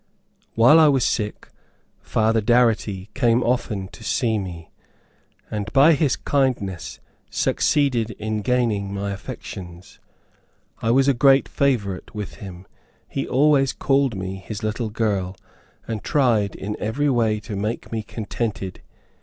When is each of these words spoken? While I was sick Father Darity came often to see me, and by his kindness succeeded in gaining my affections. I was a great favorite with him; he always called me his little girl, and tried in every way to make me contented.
While 0.55 0.79
I 0.79 0.87
was 0.87 1.03
sick 1.03 1.47
Father 2.01 2.41
Darity 2.41 3.09
came 3.13 3.43
often 3.43 3.87
to 3.89 4.03
see 4.03 4.39
me, 4.39 4.71
and 5.51 5.71
by 5.73 5.93
his 5.93 6.15
kindness 6.15 6.99
succeeded 7.29 8.09
in 8.17 8.41
gaining 8.41 8.91
my 8.91 9.11
affections. 9.11 9.99
I 10.81 10.89
was 10.89 11.07
a 11.07 11.13
great 11.13 11.47
favorite 11.47 12.15
with 12.15 12.37
him; 12.37 12.65
he 13.07 13.27
always 13.27 13.73
called 13.73 14.15
me 14.15 14.37
his 14.37 14.63
little 14.63 14.89
girl, 14.89 15.35
and 15.87 16.03
tried 16.03 16.55
in 16.55 16.75
every 16.79 17.11
way 17.11 17.39
to 17.41 17.55
make 17.55 17.91
me 17.91 18.01
contented. 18.01 18.81